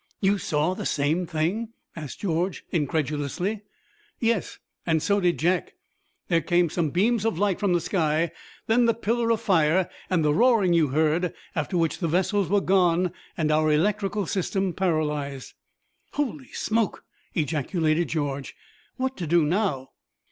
"You 0.19 0.39
saw 0.39 0.73
the 0.73 0.87
same 0.87 1.27
thing?" 1.27 1.73
asked 1.95 2.21
George 2.21 2.65
incredulously. 2.71 3.61
"Yes, 4.19 4.57
and 4.83 4.99
so 4.99 5.19
did 5.19 5.37
Jack. 5.37 5.73
There 6.27 6.41
came 6.41 6.71
some 6.71 6.89
beams 6.89 7.23
of 7.23 7.37
light 7.37 7.59
from 7.59 7.73
the 7.73 7.79
sky; 7.79 8.31
then 8.65 8.85
the 8.85 8.95
pillar 8.95 9.29
of 9.29 9.41
fire 9.41 9.87
and 10.09 10.25
the 10.25 10.33
roaring 10.33 10.73
you 10.73 10.87
heard, 10.87 11.35
after 11.53 11.77
which 11.77 11.99
the 11.99 12.07
vessels 12.07 12.49
were 12.49 12.61
gone 12.61 13.11
and 13.37 13.51
our 13.51 13.71
electrical 13.71 14.25
system 14.25 14.73
paralyzed." 14.73 15.53
"Holy 16.13 16.51
smoke!" 16.51 17.05
ejaculated 17.35 18.09
George. 18.09 18.55
"What 18.97 19.15
to 19.17 19.27
do 19.27 19.45
now?" 19.45 19.91